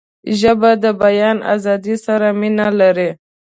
[0.39, 3.09] ژبه د بیان آزادۍ سره مینه لري